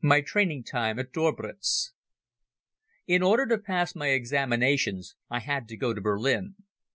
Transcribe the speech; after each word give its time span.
My 0.00 0.22
Training 0.22 0.64
Time 0.64 0.98
at 0.98 1.12
Döberitz 1.12 1.90
IN 3.06 3.22
order 3.22 3.46
to 3.46 3.58
pass 3.58 3.94
my 3.94 4.06
examinations 4.08 5.16
I 5.28 5.40
had 5.40 5.68
to 5.68 5.76
go 5.76 5.92
to 5.92 6.00
Berlin. 6.00 6.54